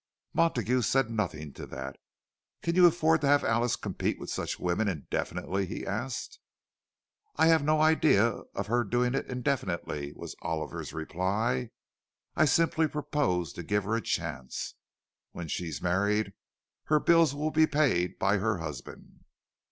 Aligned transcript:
Montague 0.33 0.81
said 0.81 1.11
nothing 1.11 1.53
to 1.53 1.67
that. 1.67 1.99
"Can 2.63 2.73
you 2.73 2.87
afford 2.87 3.21
to 3.21 3.27
have 3.27 3.43
Alice 3.43 3.75
compete 3.75 4.17
with 4.19 4.31
such 4.31 4.57
women 4.57 4.87
indefinitely?" 4.87 5.67
he 5.67 5.85
asked. 5.85 6.39
"I 7.35 7.45
have 7.49 7.63
no 7.63 7.79
idea 7.81 8.25
of 8.55 8.65
her 8.65 8.83
doing 8.83 9.13
it 9.13 9.27
indefinitely," 9.27 10.13
was 10.15 10.35
Oliver's 10.41 10.91
reply. 10.91 11.69
"I 12.35 12.45
simply 12.45 12.87
propose 12.87 13.53
to 13.53 13.61
give 13.61 13.83
her 13.83 13.95
a 13.95 14.01
chance. 14.01 14.73
When 15.33 15.47
she's 15.47 15.83
married, 15.83 16.33
her 16.85 16.99
bills 16.99 17.35
will 17.35 17.51
be 17.51 17.67
paid 17.67 18.17
by 18.17 18.37
her 18.39 18.57
husband." 18.57 19.25